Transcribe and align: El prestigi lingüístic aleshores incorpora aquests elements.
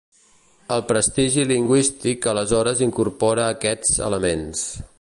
El 0.75 0.79
prestigi 0.91 1.43
lingüístic 1.51 2.27
aleshores 2.33 2.81
incorpora 2.87 3.45
aquests 3.57 4.01
elements. 4.09 4.65